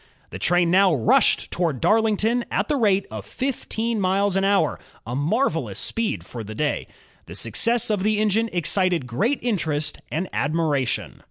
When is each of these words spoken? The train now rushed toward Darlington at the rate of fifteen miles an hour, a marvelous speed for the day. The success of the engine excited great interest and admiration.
The 0.31 0.39
train 0.39 0.71
now 0.71 0.95
rushed 0.95 1.51
toward 1.51 1.79
Darlington 1.79 2.43
at 2.49 2.69
the 2.69 2.75
rate 2.75 3.05
of 3.11 3.23
fifteen 3.23 3.99
miles 4.01 4.35
an 4.35 4.43
hour, 4.43 4.79
a 5.05 5.15
marvelous 5.15 5.77
speed 5.77 6.25
for 6.25 6.43
the 6.43 6.55
day. 6.55 6.87
The 7.27 7.35
success 7.35 7.91
of 7.91 8.01
the 8.01 8.17
engine 8.17 8.49
excited 8.51 9.05
great 9.05 9.37
interest 9.43 9.99
and 10.11 10.27
admiration. 10.33 11.19